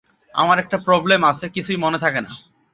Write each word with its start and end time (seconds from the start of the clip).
আমার 0.35 0.57
একটা 0.59 0.77
প্রবলেম 0.77 1.21
আছে, 1.23 1.45
কিছুই 1.49 1.77
মনে 1.77 1.97
থাকে 1.99 2.19
না। 2.21 2.31